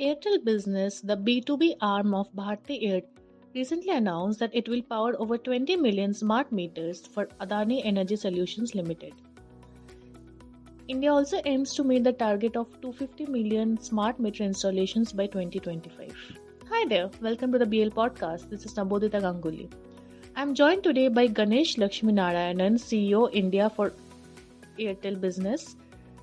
[0.00, 3.08] Airtel Business, the B2B arm of Bharti Airtel,
[3.52, 8.76] recently announced that it will power over 20 million smart meters for Adani Energy Solutions
[8.76, 9.12] Limited.
[10.86, 16.14] India also aims to meet the target of 250 million smart meter installations by 2025.
[16.70, 18.48] Hi there, welcome to the BL podcast.
[18.50, 19.68] This is Nabodita Ganguly.
[20.36, 23.92] I'm joined today by Ganesh Lakshminarayanan, CEO India for
[24.78, 25.74] Airtel Business,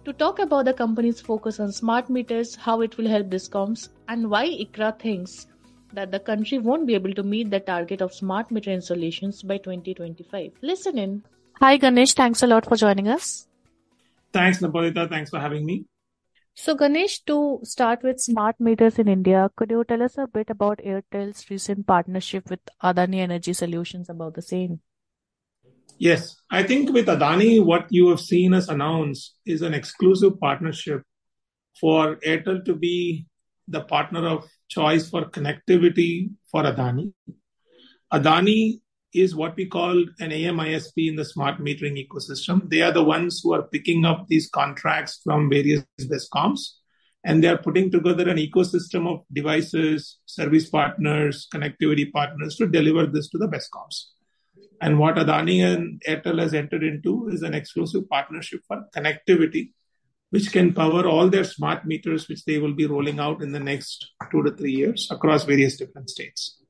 [0.05, 4.29] to talk about the company's focus on smart meters, how it will help discoms, and
[4.29, 5.47] why ICRA thinks
[5.93, 9.57] that the country won't be able to meet the target of smart meter installations by
[9.57, 10.51] 2025.
[10.61, 11.23] Listen in.
[11.59, 12.13] Hi, Ganesh.
[12.13, 13.47] Thanks a lot for joining us.
[14.31, 15.09] Thanks, Nabodita.
[15.09, 15.85] Thanks for having me.
[16.53, 20.49] So, Ganesh, to start with smart meters in India, could you tell us a bit
[20.49, 24.81] about Airtel's recent partnership with Adani Energy Solutions about the same?
[25.97, 31.03] Yes, I think with Adani, what you have seen us announce is an exclusive partnership
[31.79, 33.27] for Airtel to be
[33.67, 37.13] the partner of choice for connectivity for Adani.
[38.11, 38.81] Adani
[39.13, 42.69] is what we call an AMISP in the smart metering ecosystem.
[42.69, 46.59] They are the ones who are picking up these contracts from various discoms,
[47.23, 53.05] and they are putting together an ecosystem of devices, service partners, connectivity partners to deliver
[53.07, 54.14] this to the discoms.
[54.81, 59.71] And what Adani and Airtel has entered into is an exclusive partnership for connectivity,
[60.31, 63.59] which can power all their smart meters, which they will be rolling out in the
[63.59, 66.61] next two to three years across various different states.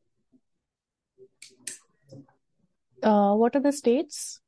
[3.02, 4.40] Uh, what are the states?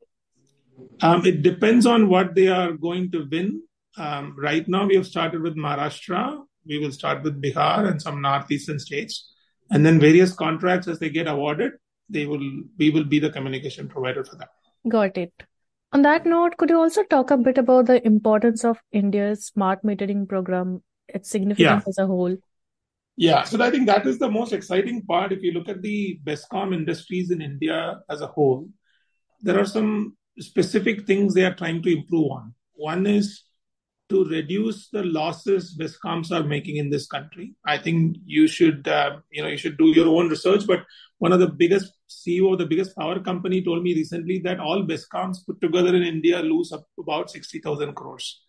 [1.02, 3.64] Um, it depends on what they are going to win.
[3.98, 6.44] Um, right now, we have started with Maharashtra.
[6.66, 9.32] We will start with Bihar and some northeastern states,
[9.72, 11.74] and then various contracts as they get awarded
[12.10, 14.48] they will we will be the communication provider for them.
[14.88, 15.34] Got it.
[15.94, 19.84] On that note, could you also talk a bit about the importance of India's smart
[19.84, 21.90] metering program, its significance yeah.
[21.90, 22.36] as a whole?
[23.16, 25.32] Yeah, so I think that is the most exciting part.
[25.32, 28.70] If you look at the discom industries in India as a whole,
[29.42, 32.54] there are some specific things they are trying to improve on.
[32.74, 33.44] One is
[34.10, 37.56] to reduce the losses discoms are making in this country.
[37.66, 40.66] I think you should, uh, you know, you should do your own research.
[40.66, 40.86] But
[41.18, 44.84] one of the biggest CEO of the biggest power company told me recently that all
[44.84, 48.42] discoms put together in India lose up about 60,000 crores.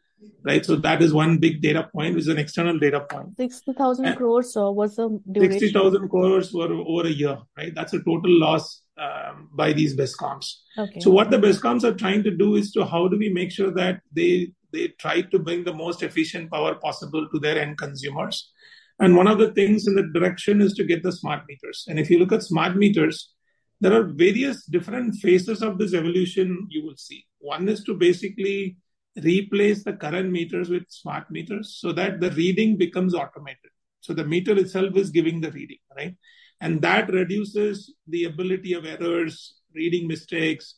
[0.43, 3.37] Right, so that is one big data point, which is an external data point.
[3.37, 5.61] Sixty thousand crores so was the duration?
[5.61, 7.73] Sixty thousand crores for over a year, right?
[7.73, 10.55] That's a total loss um, by these discoms.
[10.77, 10.99] Okay.
[11.01, 13.71] So what the discoms are trying to do is to how do we make sure
[13.75, 18.53] that they they try to bring the most efficient power possible to their end consumers.
[19.01, 21.85] And one of the things in the direction is to get the smart meters.
[21.89, 23.33] And if you look at smart meters,
[23.81, 27.25] there are various different phases of this evolution you will see.
[27.39, 28.77] One is to basically
[29.23, 33.71] replace the current meters with smart meters so that the reading becomes automated.
[34.01, 36.17] So the meter itself is giving the reading, right?
[36.61, 40.75] And that reduces the ability of errors, reading mistakes,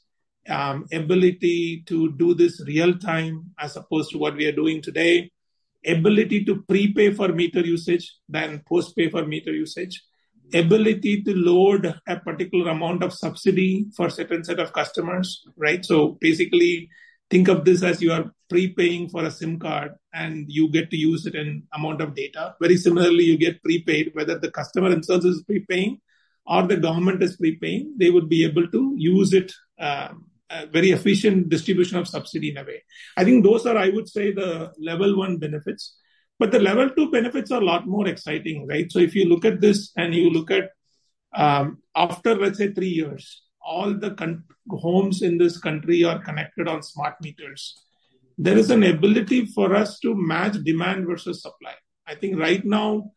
[0.48, 5.30] um, ability to do this real time as opposed to what we are doing today,
[5.86, 10.02] ability to prepay for meter usage than postpay for meter usage,
[10.54, 15.84] ability to load a particular amount of subsidy for certain set of customers, right?
[15.84, 16.88] So basically,
[17.30, 20.96] think of this as you are prepaying for a SIM card and you get to
[20.96, 22.56] use it in amount of data.
[22.60, 26.00] Very similarly, you get prepaid whether the customer themselves is prepaying
[26.46, 27.94] or the government is prepaying.
[27.96, 30.26] They would be able to use it um,
[30.72, 32.82] very efficient distribution of subsidy in a way.
[33.16, 35.96] I think those are, I would say, the level one benefits.
[36.38, 38.90] But the level two benefits are a lot more exciting, right?
[38.90, 40.70] So if you look at this and you look at
[41.34, 46.66] um, after, let's say, three years, all the con- homes in this country are connected
[46.66, 47.78] on smart meters.
[48.38, 51.74] There is an ability for us to match demand versus supply.
[52.06, 53.12] I think right now,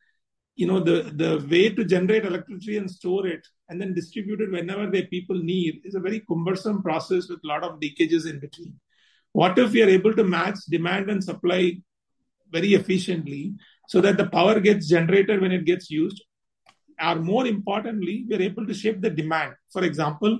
[0.56, 4.52] you know the the way to generate electricity and store it and then distribute it
[4.52, 8.40] whenever the people need is a very cumbersome process with a lot of leakages in
[8.40, 8.74] between.
[9.32, 11.78] What if we are able to match demand and supply
[12.52, 13.56] very efficiently
[13.88, 16.24] so that the power gets generated when it gets used?
[17.04, 19.56] Or more importantly we are able to shape the demand.
[19.72, 20.40] For example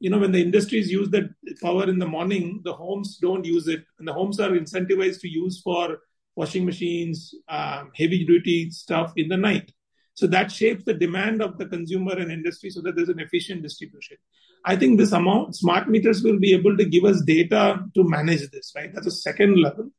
[0.00, 1.30] you know when the industries use the
[1.62, 5.28] power in the morning the homes don't use it and the homes are incentivized to
[5.28, 5.98] use for
[6.36, 9.72] washing machines, um, heavy duty stuff in the night.
[10.14, 13.62] So that shapes the demand of the consumer and industry so that there's an efficient
[13.62, 14.16] distribution.
[14.64, 18.48] I think this amount, smart meters will be able to give us data to manage
[18.50, 18.92] this, right?
[18.94, 19.90] That's a second level.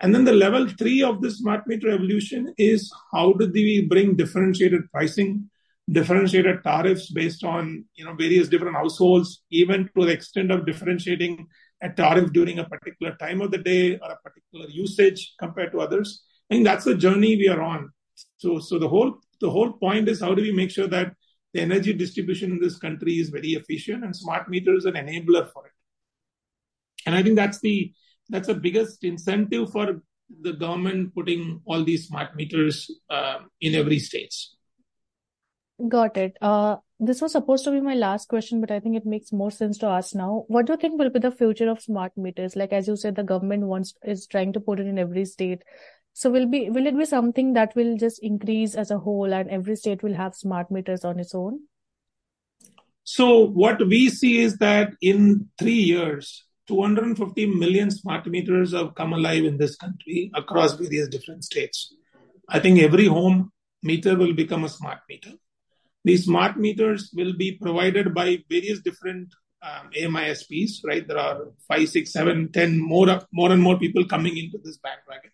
[0.00, 4.16] And then the level three of the smart meter evolution is how do we bring
[4.16, 5.48] differentiated pricing,
[5.90, 11.46] differentiated tariffs based on you know various different households, even to the extent of differentiating
[11.82, 15.80] a tariff during a particular time of the day or a particular usage compared to
[15.80, 16.22] others.
[16.50, 17.90] I think that's the journey we are on.
[18.36, 21.14] So, so the whole the whole point is how do we make sure that
[21.52, 25.50] the energy distribution in this country is very efficient, and smart meter is an enabler
[25.52, 25.72] for it.
[27.04, 27.92] And I think that's the
[28.28, 30.00] that's the biggest incentive for
[30.40, 34.34] the government putting all these smart meters uh, in every state.
[35.88, 36.36] Got it.
[36.40, 39.50] Uh, this was supposed to be my last question, but I think it makes more
[39.50, 40.44] sense to ask now.
[40.46, 42.54] What do you think will be the future of smart meters?
[42.54, 45.64] Like as you said, the government wants is trying to put it in every state.
[46.12, 49.50] So will be will it be something that will just increase as a whole, and
[49.50, 51.62] every state will have smart meters on its own?
[53.02, 59.12] So what we see is that in three years, 250 million smart meters have come
[59.12, 61.92] alive in this country across various different states.
[62.48, 63.50] I think every home
[63.82, 65.32] meter will become a smart meter.
[66.04, 69.32] These smart meters will be provided by various different
[69.62, 71.06] um, AMISPs, right?
[71.06, 75.30] There are five, six, seven, ten more, more and more people coming into this bandwagon.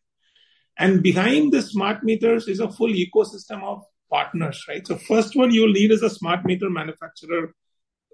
[0.79, 4.87] And behind the smart meters is a full ecosystem of partners, right?
[4.87, 7.55] So first one you'll need is a smart meter manufacturer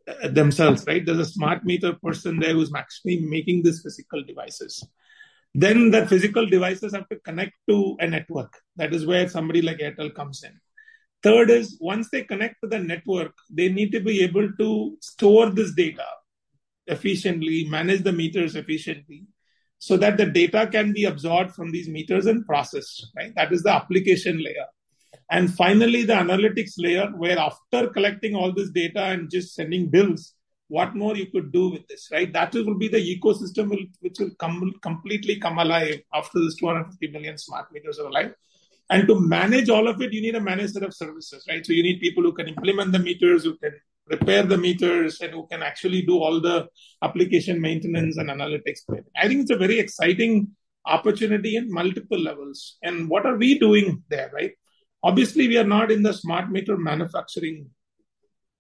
[0.07, 1.05] uh, themselves, right?
[1.05, 4.87] There's a smart meter person there who's actually making these physical devices.
[5.55, 8.59] Then the physical devices have to connect to a network.
[8.77, 10.61] That is where somebody like Airtel comes in.
[11.25, 15.49] Third is once they connect to the network, they need to be able to store
[15.49, 16.05] this data
[16.87, 19.25] efficiently, manage the meters efficiently,
[19.79, 23.33] so that the data can be absorbed from these meters and processed, right?
[23.37, 24.67] That is the application layer.
[25.31, 30.35] And finally, the analytics layer, where after collecting all this data and just sending bills,
[30.69, 32.31] what more you could do with this, right?
[32.35, 37.09] That will be the ecosystem will, which will come, completely come alive after this 250
[37.13, 38.35] million smart meters are alive.
[38.91, 41.65] And to manage all of it, you need a managed set of services, right?
[41.65, 43.73] So you need people who can implement the meters, who can
[44.07, 46.69] repair the meters, and who can actually do all the
[47.03, 48.81] application maintenance and analytics.
[49.17, 50.49] I think it's a very exciting
[50.87, 52.77] opportunity in multiple levels.
[52.83, 54.53] And what are we doing there, right?
[55.03, 57.71] Obviously, we are not in the smart meter manufacturing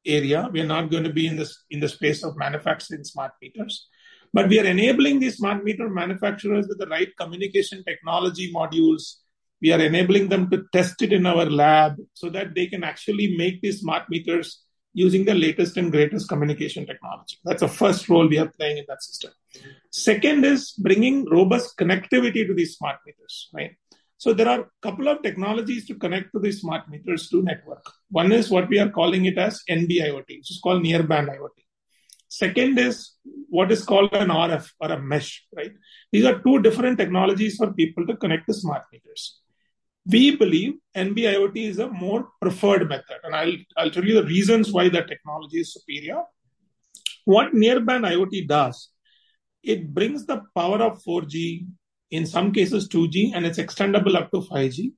[0.07, 0.49] area.
[0.53, 3.89] We are not going to be in this in the space of manufacturing smart meters,
[4.33, 9.15] but we are enabling these smart meter manufacturers with the right communication technology modules.
[9.65, 13.29] We are enabling them to test it in our lab so that they can actually
[13.43, 14.49] make these smart meters
[14.93, 17.39] using the latest and greatest communication technology.
[17.45, 19.33] That's the first role we are playing in that system.
[19.91, 23.73] Second is bringing robust connectivity to these smart meters, right?
[24.19, 27.85] So there are a couple of technologies to connect to these smart meters to network.
[28.11, 31.59] One is what we are calling it as NB-IoT, which is called narrowband IoT.
[32.29, 33.13] Second is
[33.49, 35.73] what is called an RF or a mesh, right?
[36.13, 39.41] These are two different technologies for people to connect the smart meters.
[40.07, 44.71] We believe NB-IoT is a more preferred method, and I'll, I'll tell you the reasons
[44.71, 46.23] why the technology is superior.
[47.25, 48.91] What narrowband IoT does,
[49.63, 51.67] it brings the power of 4G,
[52.11, 54.93] in some cases 2G, and it's extendable up to 5G.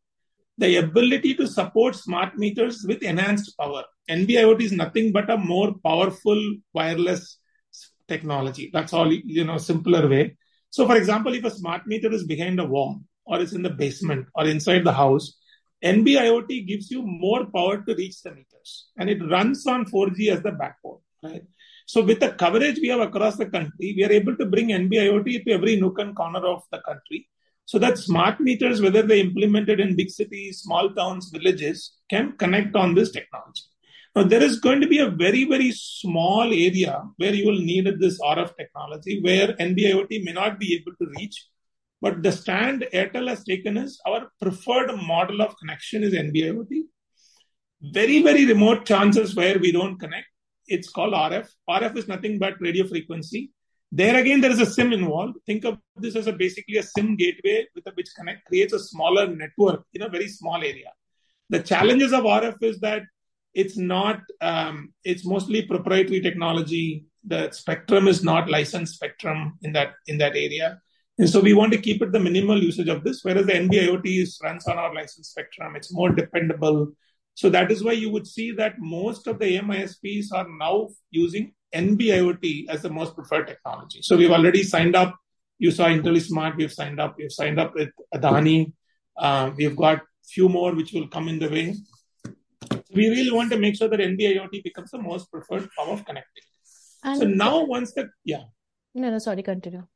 [0.59, 3.85] The ability to support smart meters with enhanced power.
[4.11, 6.41] NB-IoT is nothing but a more powerful
[6.73, 7.39] wireless
[8.09, 8.71] technology.
[8.73, 10.37] That's all, you know, simpler way.
[10.71, 13.71] So, for example, if a smart meter is behind a wall or it's in the
[13.71, 15.39] basement or inside the house,
[15.85, 20.43] NB-IoT gives you more power to reach the meters, and it runs on 4G as
[20.43, 21.45] the backbone, right?
[21.87, 25.45] So with the coverage we have across the country, we are able to bring NB-IoT
[25.45, 27.29] to every nook and corner of the country
[27.65, 32.75] so that smart meters, whether they implemented in big cities, small towns, villages, can connect
[32.77, 33.63] on this technology.
[34.15, 37.87] Now, there is going to be a very, very small area where you will need
[38.01, 41.47] this RF technology where NB-IoT may not be able to reach.
[42.03, 46.83] But the stand Airtel has taken is our preferred model of connection is NB-IoT.
[47.81, 50.27] Very, very remote chances where we don't connect
[50.69, 51.49] it's called RF.
[51.69, 53.53] RF is nothing but radio frequency.
[53.93, 55.37] There again, there is a SIM involved.
[55.47, 58.81] Think of this as a basically a SIM gateway with a which connect creates a
[58.81, 60.93] smaller network in a very small area.
[61.51, 63.03] The challenges of RF is that
[63.55, 64.21] it's not.
[64.41, 67.07] Um, it's mostly proprietary technology.
[67.25, 70.81] The spectrum is not licensed spectrum in that in that area.
[71.19, 74.23] And so we want to keep it the minimal usage of this, whereas the NB-IoT
[74.23, 75.75] is, runs on our licensed spectrum.
[75.75, 76.93] It's more dependable.
[77.35, 81.55] So that is why you would see that most of the AMISPs are now using
[81.75, 84.01] NB-IoT as the most preferred technology.
[84.03, 85.17] So we've already signed up.
[85.59, 87.17] You saw IntelliSmart, we've signed up.
[87.19, 88.73] We've signed up with Adani.
[89.17, 91.75] Uh, we've got few more which will come in the way.
[92.95, 96.47] We really want to make sure that NB-IoT becomes the most preferred form of connectivity.
[97.05, 98.45] And so now once the, yeah.
[98.95, 99.87] No, no, sorry, continue.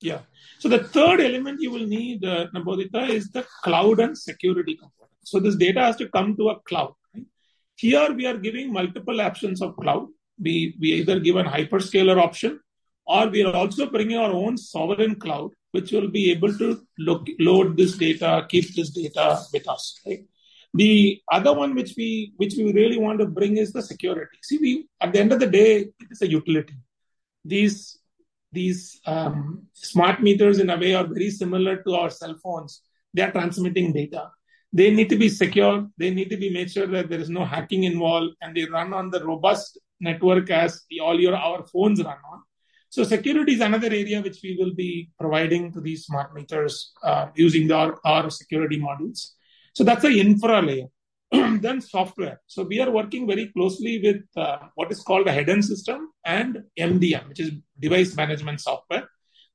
[0.00, 0.20] Yeah.
[0.58, 5.12] So the third element you will need, uh, Nabodita, is the cloud and security component.
[5.24, 6.92] So this data has to come to a cloud.
[7.14, 7.24] Right?
[7.76, 10.08] Here we are giving multiple options of cloud.
[10.38, 12.60] We, we either give an hyperscaler option
[13.06, 17.26] or we are also bringing our own sovereign cloud, which will be able to look,
[17.38, 20.00] load this data, keep this data with us.
[20.04, 20.24] Right?
[20.74, 24.36] The other one which we which we really want to bring is the security.
[24.42, 26.74] See, we at the end of the day, it is a utility.
[27.44, 27.98] These
[28.60, 28.80] these
[29.14, 29.36] um,
[29.72, 32.72] smart meters in a way are very similar to our cell phones.
[33.14, 34.22] They are transmitting data.
[34.78, 35.76] They need to be secure.
[36.00, 38.90] They need to be made sure that there is no hacking involved, and they run
[39.00, 39.70] on the robust
[40.08, 40.70] network as
[41.06, 42.40] all your our phones run on.
[42.94, 44.90] So security is another area which we will be
[45.22, 46.74] providing to these smart meters
[47.08, 49.20] uh, using our, our security modules.
[49.76, 50.88] So that's the infra layer.
[51.60, 52.40] then software.
[52.46, 56.62] So we are working very closely with uh, what is called a head-end system and
[56.78, 59.08] MDM, which is device management software.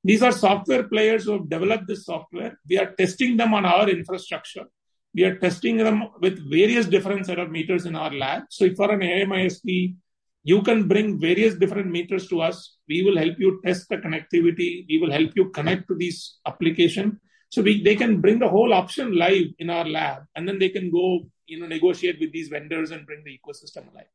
[0.03, 2.57] These are software players who have developed this software.
[2.67, 4.65] We are testing them on our infrastructure.
[5.13, 8.43] We are testing them with various different set of meters in our lab.
[8.49, 9.95] So if for an AMISP,
[10.43, 12.77] you can bring various different meters to us.
[12.87, 14.85] We will help you test the connectivity.
[14.89, 17.19] We will help you connect to these application.
[17.49, 20.69] So we, they can bring the whole option live in our lab, and then they
[20.69, 24.11] can go, you know, negotiate with these vendors and bring the ecosystem alive.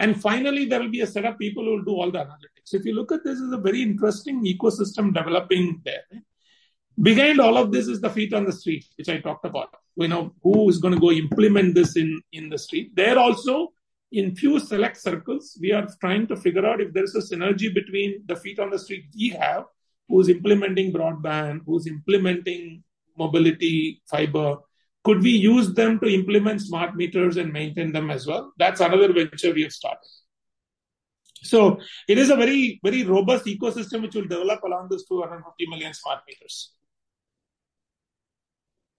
[0.00, 2.72] And finally, there will be a set of people who will do all the analytics.
[2.72, 6.04] If you look at this, is a very interesting ecosystem developing there.
[7.00, 9.74] Behind all of this is the feet on the street, which I talked about.
[9.96, 12.96] You know, who is going to go implement this in, in the street?
[12.96, 13.72] There also,
[14.12, 17.72] in few select circles, we are trying to figure out if there is a synergy
[17.72, 19.64] between the feet on the street we have
[20.08, 22.82] who's implementing broadband, who's implementing
[23.16, 24.56] mobility fiber.
[25.04, 28.52] Could we use them to implement smart meters and maintain them as well?
[28.58, 30.06] That's another venture we have started.
[31.42, 35.94] So it is a very, very robust ecosystem which will develop along those 250 million
[35.94, 36.72] smart meters.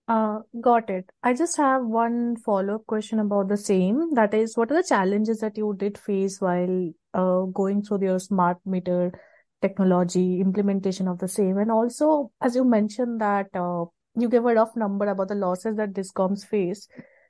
[0.08, 1.10] Uh, got it.
[1.22, 4.15] I just have one follow-up question about the same.
[4.15, 8.20] That is, what are the challenges that you did face while uh, going through your
[8.20, 9.12] smart meter
[9.62, 14.53] technology implementation of the same and also as you mentioned that uh, you gave a
[14.53, 16.88] rough number about the losses that discoms face.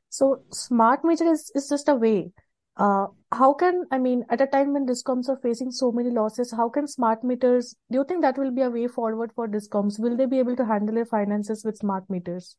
[0.09, 2.31] So smart meter is, is just a way.
[2.77, 6.53] Uh, how can i mean at a time when discoms are facing so many losses
[6.55, 9.99] how can smart meters do you think that will be a way forward for discoms?
[9.99, 12.55] Will they be able to handle their finances with smart meters?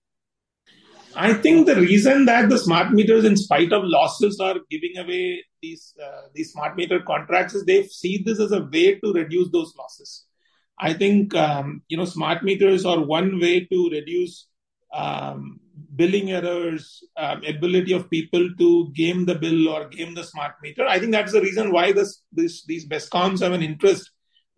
[1.14, 5.44] I think the reason that the smart meters, in spite of losses, are giving away
[5.60, 9.50] these uh, these smart meter contracts is they see this as a way to reduce
[9.50, 10.26] those losses.
[10.82, 14.48] I think um, you know smart meters are one way to reduce
[14.92, 15.60] um,
[15.94, 20.84] billing errors, um, ability of people to game the bill or game the smart meter.
[20.86, 24.10] I think that's the reason why this, this these discoms have an interest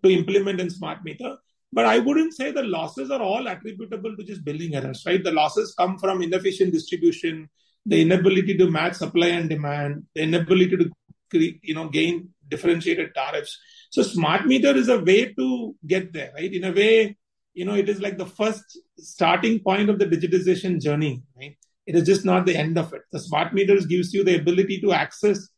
[0.03, 1.37] to implement in smart meter.
[1.73, 5.23] But I wouldn't say the losses are all attributable to just billing errors, right?
[5.23, 7.51] The losses come from inefficient distribution,
[7.85, 10.91] the inability to match supply and demand, the inability to
[11.33, 13.59] you know gain differentiated tariffs.
[13.95, 16.53] So smart meter is a way to get there, right?
[16.53, 17.17] In a way,
[17.53, 21.57] you know, it is like the first starting point of the digitization journey, right?
[21.87, 23.03] It is just not the end of it.
[23.13, 25.49] The smart meters gives you the ability to access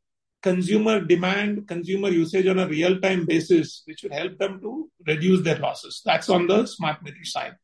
[0.43, 5.43] consumer demand, consumer usage on a real time basis, which will help them to reduce
[5.43, 6.03] their losses.
[6.05, 7.55] That's on the smart meter side.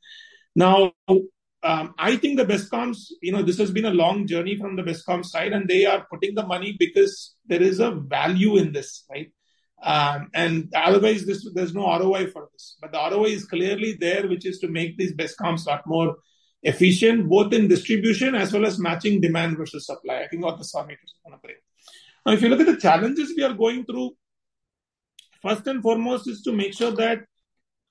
[0.56, 4.76] Now, um, I think the discoms, you know, this has been a long journey from
[4.76, 8.72] the discom side, and they are putting the money because there is a value in
[8.72, 9.30] this, right?
[9.82, 12.76] Um, and otherwise, this, there's no ROI for this.
[12.80, 16.16] But the ROI is clearly there, which is to make these discoms a lot more
[16.62, 20.22] efficient, both in distribution as well as matching demand versus supply.
[20.22, 21.56] I think what the summit is going to bring.
[22.24, 24.12] Now, if you look at the challenges we are going through,
[25.42, 27.24] first and foremost is to make sure that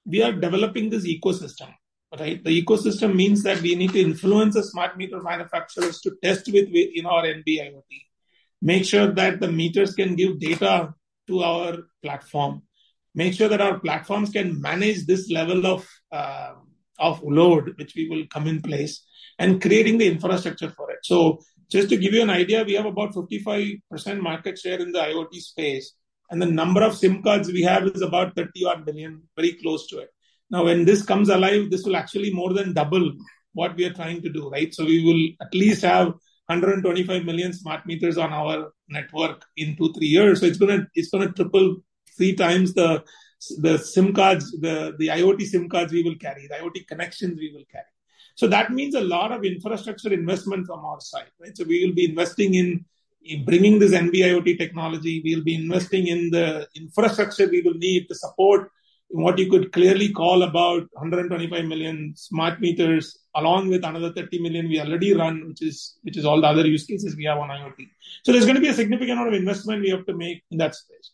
[0.06, 1.74] we are developing this ecosystem.
[2.18, 6.52] Right, the ecosystem means that we need to influence the smart meter manufacturers to test
[6.52, 7.84] with in our NB-IoT.
[8.62, 10.94] Make sure that the meters can give data
[11.32, 12.62] to our platform.
[13.14, 16.54] Make sure that our platforms can manage this level of uh,
[17.00, 19.04] of load, which we will come in place,
[19.40, 21.00] and creating the infrastructure for it.
[21.04, 21.40] So
[21.76, 23.82] just to give you an idea, we have about 55%
[24.22, 25.94] market share in the IoT space,
[26.30, 30.00] and the number of SIM cards we have is about 31 billion, very close to
[30.00, 30.10] it.
[30.50, 33.12] Now, when this comes alive, this will actually more than double
[33.54, 34.74] what we are trying to do, right?
[34.74, 36.14] So we will at least have
[36.52, 40.40] 125 million smart meters on our network in two, three years.
[40.40, 41.78] So it's gonna it's gonna triple
[42.18, 43.04] three times the
[43.58, 47.52] the SIM cards, the, the IoT SIM cards we will carry, the IoT connections we
[47.52, 47.86] will carry.
[48.36, 51.56] So that means a lot of infrastructure investment from our side, right?
[51.58, 52.86] So we will be investing in,
[53.24, 55.22] in bringing this NB-IoT technology.
[55.26, 58.70] We'll be investing in the infrastructure we will need to support
[59.14, 64.68] what you could clearly call about 125 million smart meters, along with another 30 million
[64.68, 67.50] we already run, which is which is all the other use cases we have on
[67.50, 67.88] IoT.
[68.24, 70.58] So there's going to be a significant amount of investment we have to make in
[70.58, 71.12] that space.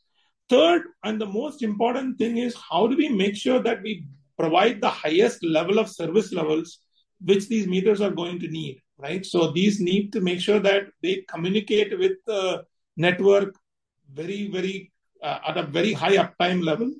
[0.49, 4.79] Third, and the most important thing is how do we make sure that we provide
[4.79, 6.79] the highest level of service levels
[7.23, 8.79] which these meters are going to need.
[8.99, 9.25] right?
[9.25, 12.63] So these need to make sure that they communicate with the
[12.95, 13.55] network
[14.13, 16.91] very, very uh, at a very high uptime level.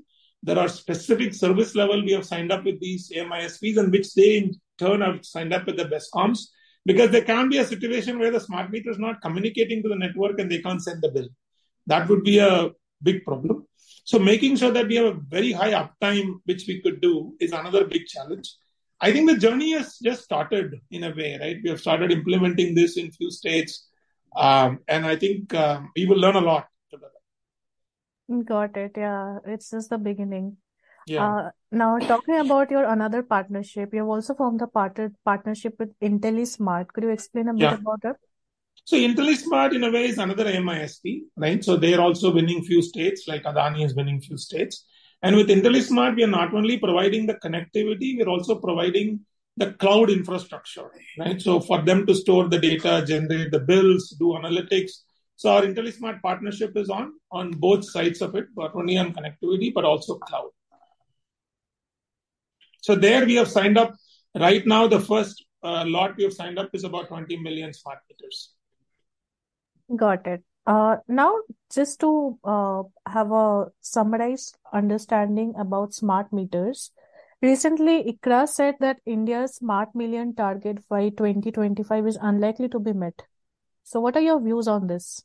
[0.44, 4.38] There are specific service level we have signed up with these AMISPs and which they
[4.38, 6.48] in turn have signed up with the best discoms
[6.86, 9.96] because there can be a situation where the smart meter is not communicating to the
[9.96, 11.28] network and they can't send the bill.
[11.88, 12.70] That would be a
[13.02, 13.66] big problem.
[14.04, 17.52] So making sure that we have a very high uptime, which we could do, is
[17.52, 18.54] another big challenge.
[19.02, 21.58] I think the journey has just started in a way, right?
[21.62, 23.88] We have started implementing this in few states,
[24.36, 26.68] um, and I think um, we will learn a lot.
[28.46, 28.92] Got it.
[28.98, 30.58] Yeah, it's just the beginning.
[31.08, 31.26] Yeah.
[31.26, 35.98] Uh, now talking about your another partnership, you have also formed a partner partnership with
[36.02, 36.88] IntelliSmart.
[36.90, 37.74] Could you explain a bit yeah.
[37.76, 38.18] about that?
[38.84, 41.64] So IntelliSmart in a way is another MISP, right?
[41.64, 44.86] So they're also winning few states, like Adani is winning few states.
[45.22, 49.22] And with IntelliSmart, we are not only providing the connectivity, we're also providing
[49.56, 51.42] the cloud infrastructure, right?
[51.42, 54.92] So for them to store the data, generate the bills, do analytics.
[55.38, 59.72] So our IntelliSmart partnership is on on both sides of it, not only on connectivity
[59.74, 60.50] but also cloud.
[62.82, 63.94] So there we have signed up.
[64.36, 68.00] Right now, the first uh, lot we have signed up is about 20 million smart
[68.10, 68.54] meters.
[69.96, 70.44] Got it.
[70.66, 71.34] Uh, now,
[71.72, 76.92] just to uh, have a summarized understanding about smart meters,
[77.42, 83.22] recently ICRA said that India's smart million target by 2025 is unlikely to be met.
[83.88, 85.24] So, what are your views on this?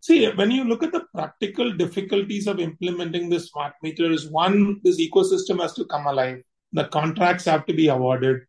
[0.00, 5.00] See, when you look at the practical difficulties of implementing the smart meters, one, this
[5.00, 6.42] ecosystem has to come alive.
[6.72, 8.42] The contracts have to be awarded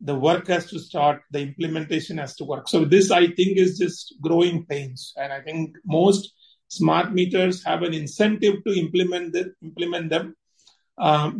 [0.00, 2.68] the work has to start, the implementation has to work.
[2.68, 6.34] So this, I think, is just growing pains, and I think most
[6.68, 10.36] smart meters have an incentive to implement them, implement them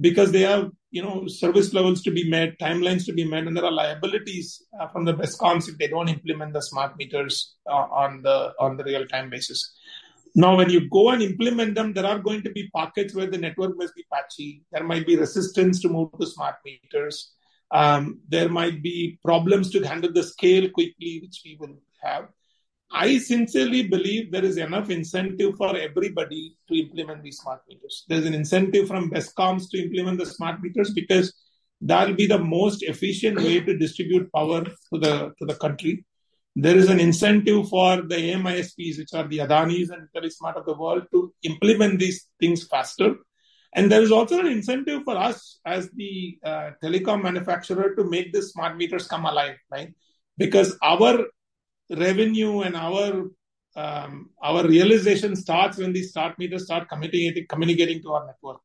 [0.01, 3.57] because they have you know service levels to be met, timelines to be met, and
[3.57, 7.87] there are liabilities uh, from the discoms if they don't implement the smart meters uh,
[8.03, 9.75] on the on the real time basis.
[10.37, 13.39] Now, when you go and implement them, there are going to be pockets where the
[13.39, 14.65] network must be patchy.
[14.73, 17.33] There might be resistance to move to smart meters.
[17.71, 22.29] Um, there might be problems to handle the scale quickly, which we will have.
[22.95, 28.05] I sincerely believe there is enough incentive for everybody to implement these smart meters.
[28.09, 31.35] There's an incentive from discoms to implement the smart meters because
[31.81, 36.05] that'll be the most efficient way to distribute power to the to the country.
[36.57, 40.75] There is an incentive for the AMISPs, which are the Adanis and IntelliSmart of the
[40.75, 43.17] world, to implement these things faster
[43.75, 48.33] and there is also an incentive for us as the uh, telecom manufacturer to make
[48.33, 49.93] the smart meters come alive, right?
[50.39, 51.25] Because our
[51.91, 53.31] revenue and our
[53.77, 58.61] um, our realization starts when these smart meters start communicating communicating to our network.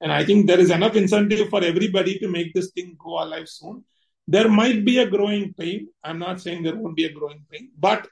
[0.00, 3.48] And I think there is enough incentive for everybody to make this thing go alive
[3.48, 3.84] soon.
[4.28, 5.88] There might be a growing pain.
[6.02, 8.08] I'm not saying there won't be a growing pain, but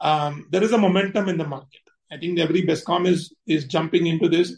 [0.00, 1.80] um, there is a momentum in the market.
[2.10, 4.56] I think every discom is is jumping into this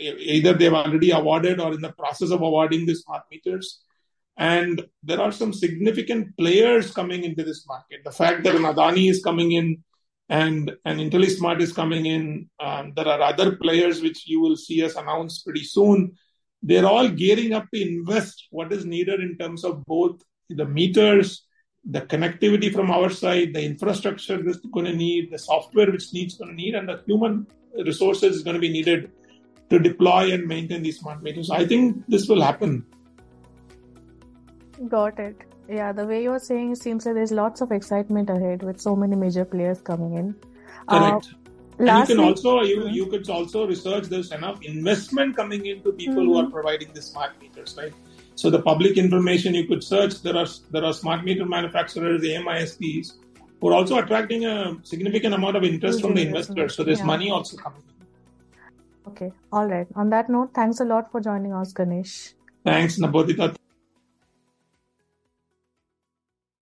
[0.00, 3.80] either they've already awarded or in the process of awarding the smart meters.
[4.36, 8.00] And there are some significant players coming into this market.
[8.04, 9.84] The fact that an Adani is coming in
[10.28, 14.82] and an IntelliSmart is coming in, um, there are other players which you will see
[14.84, 16.16] us announce pretty soon.
[16.62, 21.46] They're all gearing up to invest what is needed in terms of both the meters,
[21.84, 26.36] the connectivity from our side, the infrastructure that's going to need, the software which needs
[26.36, 27.46] going to need, and the human
[27.84, 29.10] resources is going to be needed
[29.70, 31.50] to deploy and maintain these smart meters.
[31.50, 32.84] I think this will happen.
[34.88, 35.36] Got it.
[35.68, 39.14] Yeah, the way you're saying seems like there's lots of excitement ahead with so many
[39.14, 40.34] major players coming in.
[40.88, 41.28] Correct.
[41.34, 41.40] Uh,
[41.78, 46.16] and you can also you you could also research there's enough investment coming into people
[46.16, 46.24] mm-hmm.
[46.24, 46.52] who are mm-hmm.
[46.52, 47.92] providing the smart meters, right?
[48.34, 50.22] So the public information you could search.
[50.22, 53.12] There are there are smart meter manufacturers, the MISPs,
[53.60, 56.06] who are also attracting a significant amount of interest mm-hmm.
[56.08, 56.74] from the investors.
[56.74, 57.12] So there's yeah.
[57.14, 57.82] money also coming.
[59.08, 59.32] Okay.
[59.52, 59.86] All right.
[59.94, 62.34] On that note, thanks a lot for joining us, Ganesh.
[62.64, 63.56] Thanks, Nabodita.